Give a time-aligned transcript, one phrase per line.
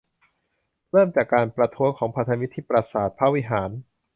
[0.91, 3.69] เริ่มจากการประท้วงของพันธมิตรที่ปราสาทพระวิหาร